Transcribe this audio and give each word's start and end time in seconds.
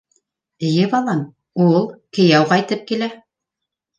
Эйе, 0.69 0.85
балам, 0.93 1.19
ул, 1.65 1.85
кейәү 2.19 2.47
ҡайтып 2.53 2.83
килә. 2.93 3.13